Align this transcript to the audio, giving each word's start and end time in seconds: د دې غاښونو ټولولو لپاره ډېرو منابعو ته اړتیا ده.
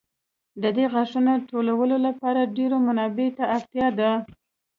د 0.61 0.63
دې 0.75 0.85
غاښونو 0.93 1.33
ټولولو 1.49 1.95
لپاره 2.07 2.51
ډېرو 2.57 2.77
منابعو 2.87 3.35
ته 3.37 3.43
اړتیا 3.55 3.87
ده. 3.99 4.11